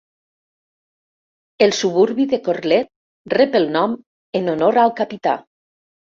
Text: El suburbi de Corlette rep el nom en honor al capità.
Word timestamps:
El 1.65 1.73
suburbi 1.79 2.25
de 2.31 2.39
Corlette 2.47 3.33
rep 3.39 3.57
el 3.59 3.67
nom 3.75 3.93
en 4.39 4.49
honor 4.55 4.79
al 4.85 4.95
capità. 5.01 5.35